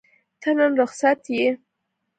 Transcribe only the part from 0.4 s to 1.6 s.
ته نن رخصت یې؟